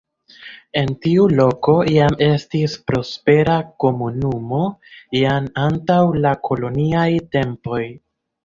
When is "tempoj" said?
7.37-7.85